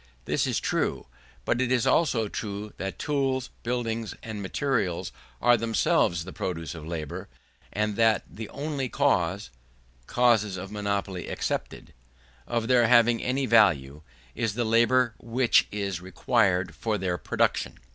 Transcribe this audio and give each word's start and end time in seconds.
This 0.25 0.47
is 0.47 0.59
true; 0.59 1.05
but 1.45 1.61
it 1.61 1.71
is 1.71 1.85
also 1.85 2.27
true 2.27 2.73
that 2.77 2.97
tools, 2.97 3.51
buildings, 3.61 4.15
and 4.23 4.41
materials, 4.41 5.11
are 5.39 5.55
themselves 5.55 6.25
the 6.25 6.33
produce 6.33 6.73
of 6.73 6.87
labour; 6.87 7.29
and 7.71 7.95
that 7.97 8.23
the 8.27 8.49
only 8.49 8.89
cause 8.89 9.51
(cases 10.07 10.57
of 10.57 10.71
monopoly 10.71 11.27
excepted) 11.27 11.93
of 12.47 12.67
their 12.67 12.87
having 12.87 13.21
any 13.21 13.45
value, 13.45 14.01
is 14.33 14.55
the 14.55 14.65
labour 14.65 15.13
which 15.19 15.67
is 15.71 16.01
required 16.01 16.73
for 16.73 16.97
their 16.97 17.19
production. 17.19 17.77